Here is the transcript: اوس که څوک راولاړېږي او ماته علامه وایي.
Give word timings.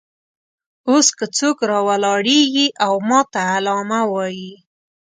اوس 0.89 1.07
که 1.17 1.25
څوک 1.37 1.57
راولاړېږي 1.71 2.67
او 2.85 2.93
ماته 3.09 3.39
علامه 3.55 4.01
وایي. 4.13 4.53